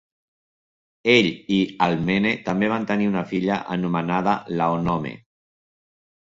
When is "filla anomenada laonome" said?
3.33-5.13